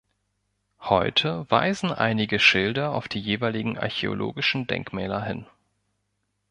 Heute 0.79 1.45
weisen 1.51 1.91
einige 1.91 2.39
Schilder 2.39 2.95
auf 2.95 3.07
die 3.07 3.19
jeweiligen 3.19 3.77
archäologischen 3.77 4.65
Denkmäler 4.65 5.23
hin. 5.23 5.45